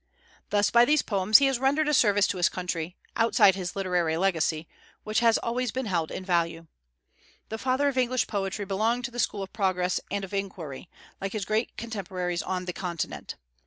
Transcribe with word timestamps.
Thus 0.49 0.71
by 0.71 0.83
these 0.83 1.03
poems 1.03 1.37
he 1.37 1.45
has 1.45 1.59
rendered 1.59 1.87
a 1.87 1.93
service 1.93 2.25
to 2.29 2.37
his 2.37 2.49
country, 2.49 2.97
outside 3.15 3.53
his 3.53 3.75
literary 3.75 4.17
legacy, 4.17 4.67
which 5.03 5.19
has 5.19 5.37
always 5.37 5.71
been 5.71 5.85
held 5.85 6.09
in 6.09 6.25
value. 6.25 6.65
The 7.49 7.59
father 7.59 7.87
of 7.87 7.99
English 7.99 8.25
poetry 8.25 8.65
belonged 8.65 9.05
to 9.05 9.11
the 9.11 9.19
school 9.19 9.43
of 9.43 9.53
progress 9.53 9.99
and 10.09 10.23
of 10.25 10.33
inquiry, 10.33 10.89
like 11.21 11.33
his 11.33 11.45
great 11.45 11.77
contemporaries 11.77 12.41
on 12.41 12.65
the 12.65 12.73
Continent. 12.73 13.35